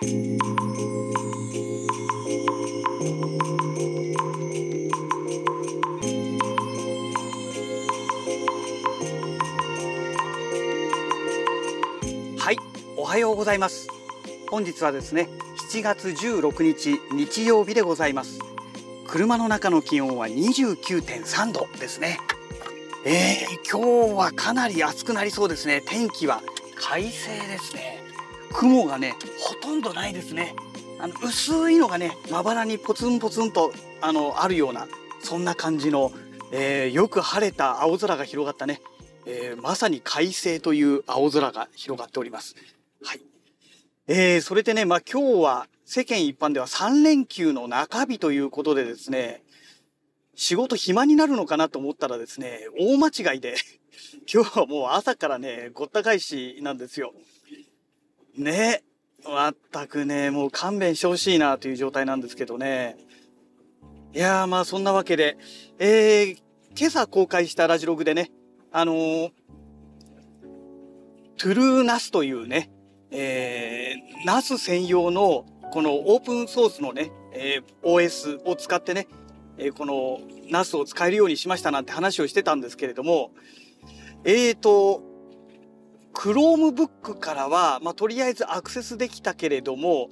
[0.00, 0.04] は
[12.52, 12.56] い
[12.96, 13.88] おはようございます。
[14.48, 15.28] 本日はですね
[15.72, 18.38] 7月16日日曜日でございます。
[19.08, 22.20] 車の中の気温は29.3度ですね。
[23.04, 25.82] えー、今日はかなり暑くなりそうですね。
[25.84, 26.40] 天気は
[26.76, 27.97] 快晴ですね。
[28.52, 30.54] 雲がねほとんどないですね
[31.00, 34.86] あの薄いのがねまばらにポツンポツンとあのあるような
[35.22, 36.12] そんな感じの、
[36.52, 38.80] えー、よく晴れた青空が広がったね
[39.30, 42.56] えー、まさに快晴という青空が広がっております。
[43.04, 43.20] はい。
[44.06, 49.42] えー、それでね、まあ今日は世間一般では3連休の中日ということでですね、
[50.34, 53.56] 仕事暇になるのかなと思ったらですね、大間違いで
[54.32, 57.12] 今日はもう朝からね、ごった返しなんですよ。
[58.40, 58.82] ね。
[59.24, 62.96] まったくね、もう勘弁してほしいなという状態なんですけどね。
[64.14, 65.36] いやーまあそんなわけで、
[65.78, 66.38] えー、
[66.76, 68.30] 今朝公開したラジログでね、
[68.72, 69.30] あのー、
[71.36, 72.70] トゥルーナスというね、
[73.10, 79.08] えー、ナス専用のこのオープンソースのね、えー、OS を使ってね、
[79.58, 83.30] えー、このナスを使えるようにしましたなんて話をしてたんですけれども、
[84.24, 85.02] えーと、
[86.18, 90.10] Chromebook からは、まあ、とりあえずアクセスできたけれども、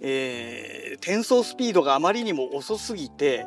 [0.00, 3.44] えー、転送スピードがあまりにも遅すぎて、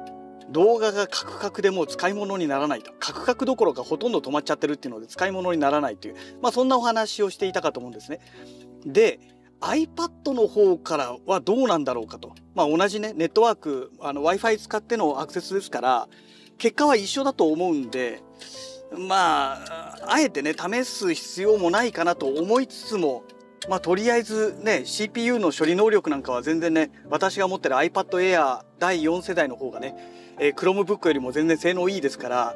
[0.52, 8.20] 動画がカクカクでもう使い物にならないとカクカクどころかほとんど止まっちゃってるっていうので使い物にならないというまあそんなお話をしていたかと思うんですね。
[8.84, 9.20] で
[9.62, 12.34] iPad の方からはどうなんだろうかと。
[12.56, 16.08] まあ同じねネットワーク Wi-Fi 使ってのアクセスですから
[16.58, 18.24] 結果は一緒だと思うんで
[18.98, 23.24] まああえてね試す必要もないかなと思いつつも
[23.68, 29.96] まあとりあえずね CPU の処理能力なんかは全然ね私が持ってる iPad Air 第4世代の方がね
[30.40, 32.56] えー、Chromebook よりも全然性能いいですから、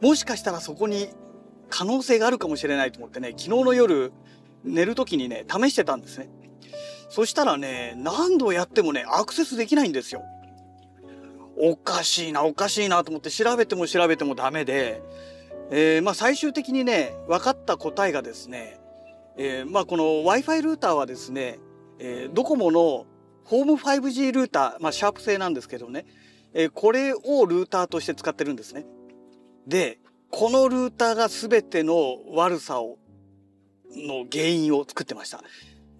[0.00, 1.08] もしかしたらそこに
[1.68, 4.12] 可能性があるかもしれないと思ってね、昨日の夜
[4.64, 6.28] 寝る時にね、試してたんですね。
[7.08, 10.22] そしたらね、何度やってもね、アクセスできないんですよ。
[11.58, 15.02] おかしいな、おかしいなと思って調べても調べてもダメで、
[15.70, 18.78] えー、まあ最終的にね、分かった答えがですね、
[19.36, 21.58] えー、まあこの Wi-Fi ルーターはですね、
[21.98, 23.06] えー、ドコモの
[23.44, 26.06] ホーム 5G ルーター、まあシャープ製なんですけどね、
[26.54, 28.86] えこれをルーターとして使ってるんですね。
[29.66, 29.98] で、
[30.30, 32.98] このルーターが全ての悪さを、
[33.94, 35.42] の原因を作ってました。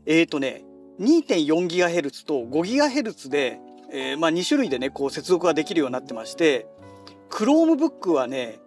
[0.06, 0.64] えっ、とね、
[1.00, 3.60] 2.4GHz と 5GHz で、
[3.92, 6.66] えー、まあ2種類でね、こう接続ができるようになってまして、
[7.30, 8.60] Chromebook はね、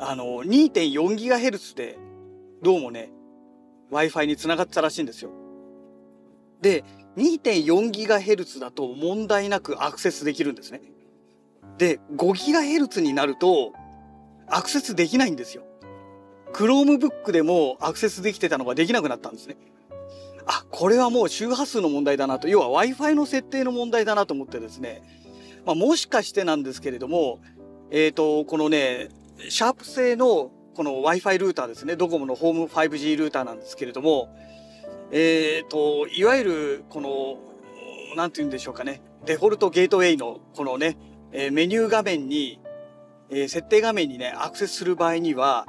[0.00, 1.98] あの、2.4GHz で、
[2.62, 3.10] どうもね、
[3.90, 5.30] Wi-Fi につながってたらしいんですよ。
[6.60, 6.84] で、
[7.16, 10.82] 2.4GHz だと問題なくアクセスできるんですね。
[11.78, 13.72] で、5GHz になると
[14.46, 15.64] アクセスできないんですよ。
[16.52, 19.56] Chromebook でもアクセスできてたのができなくなったんですね。
[20.46, 25.02] あ、これはもう周波数の問題だなと、要は Wi-Fi の設定の問題だなと思ってですね、
[25.66, 27.40] まあ、もしかしてなんですけれども、
[27.90, 29.08] えっ、ー、と、このね、
[29.48, 34.28] シャープ製のこの Wi-Fi ルーターですね、ドコモのホーム 5G ルーターなんですけれども、
[35.10, 37.38] えっ、ー、と、いわゆるこの、
[38.16, 40.96] なんて言うんでしょうかね、デフォルトゲートウェイのこのね、
[41.32, 42.60] えメニュー画面に、
[43.30, 45.66] え設定画面にね、アクセスする場合には、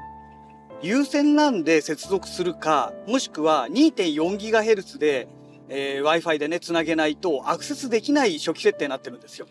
[0.81, 5.27] 有線 LAN で接続するか、もしくは 2.4GHz で、
[5.67, 9.47] えー、Wi-Fi でね、つなげないとアクセスできない初期設定になってるんですよ。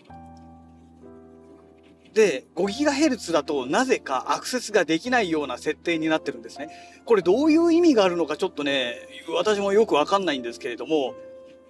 [2.15, 6.71] で、5GHz だとなぜかアクセスができないような設定になってるんですね。
[7.05, 8.97] これどういう意味があるのかちょっとね、
[9.35, 11.15] 私もよくわかんないんですけれども、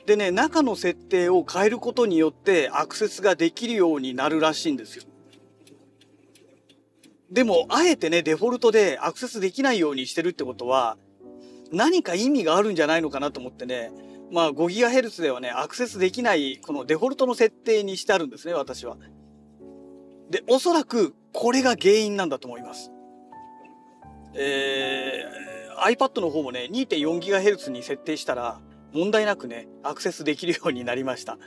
[0.06, 5.04] でね、中の設定を変えることによってアクセスができるようになるらしいんですよ。
[7.30, 10.96] でも、あえてね、デフォルトでアクセスできないようにしてるってことは、
[11.70, 13.90] 何か意味があるんじゃないのかなと思ってね、
[14.30, 18.96] まあ 5GHz ではね、アクセスできないこのデフォルトの設定にしてあるんですね、私は。
[20.30, 22.92] で、おそらくこれが原因なんだと思います。
[24.34, 28.60] えー、iPad の方もね、2.4GHz に設定したら、
[28.92, 31.38] 問題なくね、アクセスできるようになりました。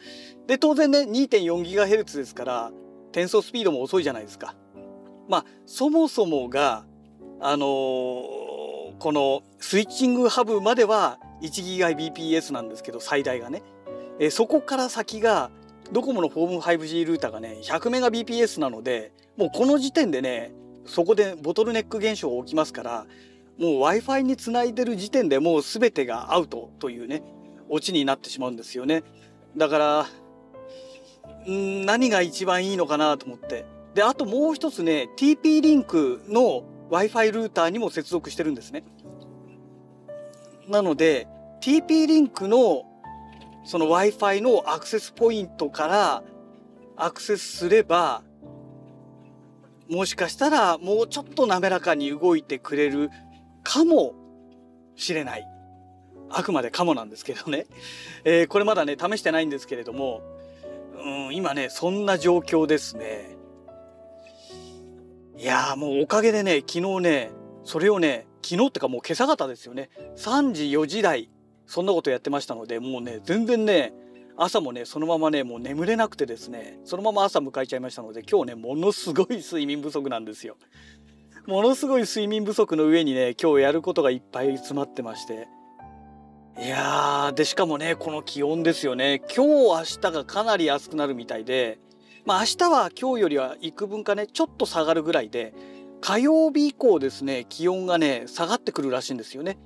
[0.47, 2.71] で、当然ね、2.4GHz ですから、
[3.11, 4.55] 転送スピードも遅いじゃないですか。
[5.27, 6.85] まあ、そもそもが、
[7.39, 13.63] あのー、このスイッチングハブまでは 1GBps なんですけど、最大がね。
[14.19, 15.49] えそこから先が、
[15.91, 20.53] ドコモのフォーム 5G ルーターがね、100Mbps なので、もうこの時点でね、
[20.85, 23.05] そこでボトルネック現象が起きますから、
[23.57, 27.23] もう Wi-Fi につないでる時点でもう全てがアウトというね、
[27.69, 29.03] オチになってしまうんですよね。
[29.55, 30.07] だから
[31.49, 38.83] ん何が一番いいのかなと思ってであともう一つね TP リンクの Wi-Fi ルーターにも接続してるんですね。
[40.67, 41.27] なので
[41.61, 42.85] TP リンクの
[43.63, 46.23] その Wi-Fi のアクセスポイントから
[46.95, 48.23] アクセスすれば
[49.89, 53.09] もしかしたらもうちょっと滑らかに動いてくれる
[53.63, 54.15] かも
[54.95, 55.47] しれない。
[56.29, 57.65] あくまでかもなんですけどね。
[58.23, 60.21] えー、これまだね、試してないんですけれども、
[61.03, 63.35] うん、今ね、そんな状況ですね。
[65.37, 67.31] いやーもうおかげでね、昨日ね、
[67.65, 69.89] それをね、昨日ってかもう今朝方ですよね。
[70.15, 71.29] 3時4時台、
[71.71, 73.93] そんなことやってましたので、もうね、全然ね、
[74.35, 80.57] 朝もね、そのままね、もう眠れなくてですね、そのまま朝迎えちゃいましたので、今日ね、ものすごい睡眠不足なんですよ。
[81.47, 85.47] ものすごい睡眠不足の上にね、今日やることがいっぱい詰まってまして。
[86.61, 89.21] いやー、で、しかもね、この気温ですよね。
[89.33, 91.79] 今日、明日がかなり暑くなるみたいで、
[92.25, 95.53] まあ明日は今日よりは幾分かね、ちょっと下がるぐらいで、
[96.01, 99.57] 火曜日以降ですね、気温がね、下がってくるらしいんですよね。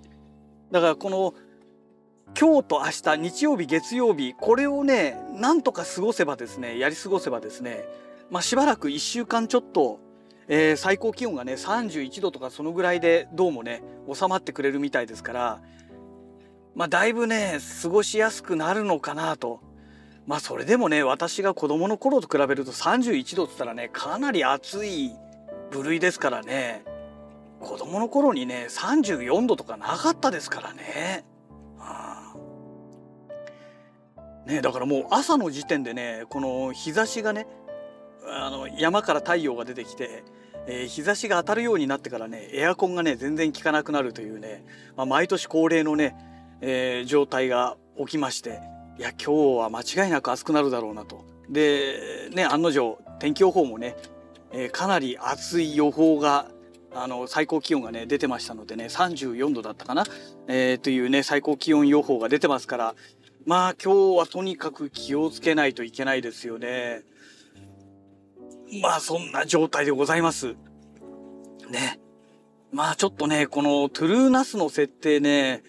[0.71, 1.33] だからこの、
[2.37, 7.85] 今日と明日、日曜日、月曜日、これをね、なんとか過ごせばですね、やり過ごせばですね、
[8.29, 9.99] まあしばらく1週間ちょっと、
[10.47, 13.83] えー、最高気温がね、31度とかそのぐらいでどうもね、
[14.13, 15.61] 収まってくれるみたいですから、
[16.75, 19.61] まあ、だいぶね過ごしやすくなるのかなと。
[20.27, 25.13] まあそれでもね私が子供の頃と比べると31度っつったらねかなり暑い
[25.69, 26.83] 部類ですからね
[27.59, 31.25] 子供の頃にね34度とかなかったですからね。
[34.45, 37.47] ねだからもう朝の時点でねこの日差しがね
[38.27, 40.23] あの山から太陽が出てきて、
[40.67, 44.65] えー、日差しが当たるようになってからねエアコンがね全然効かなくなるというね、
[44.95, 46.15] まあ、毎年恒例のね
[46.61, 48.61] えー、状態が起きまして
[48.97, 51.25] いや今日は間違いなく暑くなるだろうなと。
[51.49, 53.95] でね案の定天気予報もね、
[54.51, 56.47] えー、かなり暑い予報が
[56.93, 60.05] あの最高気温がね出てましたのでね34度だったかな、
[60.47, 62.95] えー、というね最高気温予報が出てますから
[63.45, 67.01] まあ今日はとにかく気をつけないといけないですよね。
[68.81, 70.55] まあそんな状態でございます。
[71.69, 71.99] ね。
[72.71, 75.63] まあちょっとねこのトゥルーナスの設定ね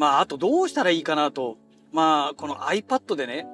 [0.00, 1.58] まあ、あとどうしたらいいかなと。
[1.92, 3.46] まあ、この iPad でね、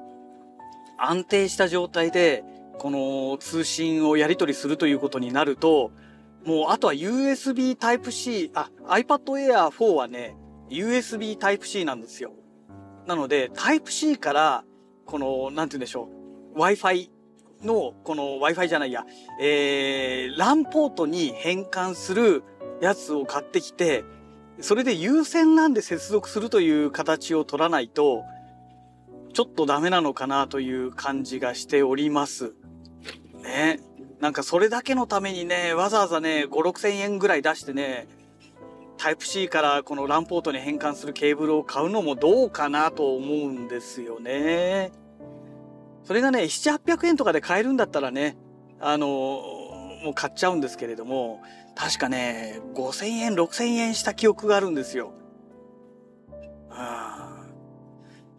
[0.97, 2.45] 安定した状態で、
[2.79, 5.91] この通信をやり取りするということになると、
[6.45, 10.37] もうあとは USB Type-C、あ、iPad Air 4はね、
[10.71, 12.31] USB Type-C なんですよ。
[13.07, 14.65] なので、Type-C から、
[15.05, 16.09] この、なんて言うんでしょ
[16.55, 17.11] う、Wi-Fi
[17.63, 19.05] の、この Wi-Fi じゃないや、
[19.41, 22.43] えー、LAN ポートに変換する
[22.81, 24.05] やつを買ってきて、
[24.61, 28.25] それで優先なんで接続するという形を取らないと、
[29.33, 32.55] ちょっとダメなのかなという感じがしております。
[33.43, 33.81] ね。
[34.21, 38.09] なんかそれだけのためにね、わざわざね、5、6千円ぐらい出してね、
[39.07, 44.91] タイプ C からこの LAN ポートに変換するケーブルを買うのもどうかなと思うんですよね。
[46.03, 48.37] それがね、7、800円とかで買えるんだったらね、
[48.81, 51.41] あの、もう買っちゃうんですけれども、
[51.77, 55.13] 確かね、5000円、6000円した記憶があるんですよ。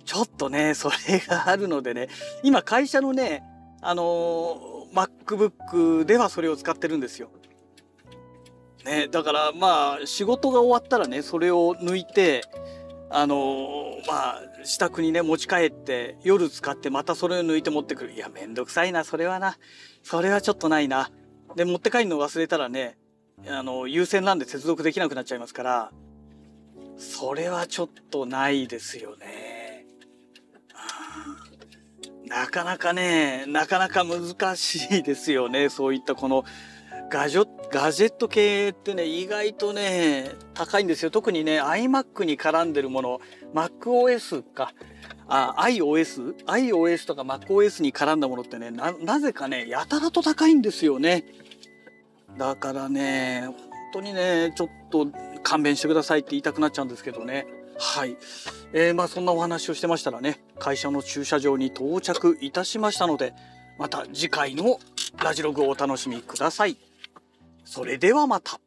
[0.03, 2.09] ちょっとね、それがあるのでね、
[2.43, 3.41] 今会社のね、
[3.81, 7.29] あの、MacBook ではそれを使ってるんですよ。
[8.87, 12.43] ね、だからまあ仕事が終わったらね、それを抜いて、
[13.09, 18.13] あのー、まあ支度にね持ち帰って夜使ってまたそれを抜いて持ってくる。
[18.13, 19.57] いや、めんどくさいな、それはな。
[20.03, 21.11] それはちょっとないな。
[21.55, 22.97] で、持って帰るの忘れたらね、
[23.45, 25.91] あの優先なんで接続できなくなっちゃいますから
[26.97, 29.85] それはちょっとないですよね。
[32.25, 36.43] なかなかねなかなか難しいですよねそういったこの
[37.09, 43.21] ガジョガジェット系ってね意外とね高いんですよ特にね iMac に絡んでるもの
[43.53, 44.73] MacOS か
[45.27, 51.25] あ iOS iOS とか MacOS に絡んだものってねなぜかねやたらと高いんですよね。
[52.37, 53.55] だからね、本
[53.93, 55.07] 当にね、ちょっと
[55.41, 57.47] 勘弁してくださいって言いたくなっちゃうんですけどね。
[57.79, 58.15] はい。
[58.73, 63.33] えー、まあそんなお話をしてましたらね、会社の駐車場に到着いたしましたので、
[63.79, 64.79] また次回の
[65.23, 66.77] ラジログをお楽しみください。
[67.67, 68.61] それではまた。